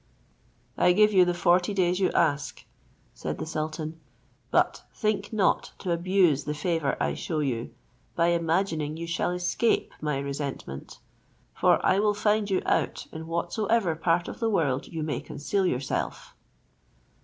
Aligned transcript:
"I 0.79 0.93
give 0.93 1.13
you 1.13 1.25
the 1.25 1.33
forty 1.35 1.75
days 1.75 1.99
you 1.99 2.09
ask," 2.13 2.65
said 3.13 3.37
the 3.37 3.45
sultan; 3.45 3.99
"but 4.49 4.81
think 4.95 5.31
not 5.31 5.73
to 5.77 5.91
abuse 5.91 6.43
the 6.45 6.55
favour 6.55 6.97
I 6.99 7.13
shew 7.13 7.39
you, 7.39 7.69
by 8.15 8.29
imagining 8.29 8.97
you 8.97 9.05
shall 9.05 9.29
escape 9.29 9.93
my 10.01 10.17
resentment; 10.17 10.97
for 11.55 11.79
I 11.85 11.99
will 11.99 12.15
find 12.15 12.49
you 12.49 12.63
out 12.65 13.05
in 13.11 13.27
whatsoever 13.27 13.95
part 13.95 14.27
of 14.27 14.39
the 14.39 14.49
world 14.49 14.87
you 14.87 15.03
may 15.03 15.21
conceal 15.21 15.67
yourself." 15.67 16.33